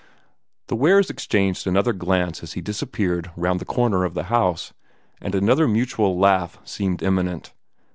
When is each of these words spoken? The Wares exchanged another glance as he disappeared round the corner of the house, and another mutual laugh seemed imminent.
The 0.65 0.75
Wares 0.75 1.11
exchanged 1.11 1.67
another 1.67 1.93
glance 1.93 2.41
as 2.41 2.53
he 2.53 2.61
disappeared 2.61 3.29
round 3.35 3.59
the 3.59 3.65
corner 3.65 4.03
of 4.03 4.15
the 4.15 4.23
house, 4.33 4.73
and 5.21 5.35
another 5.35 5.67
mutual 5.67 6.17
laugh 6.17 6.57
seemed 6.63 7.03
imminent. 7.03 7.53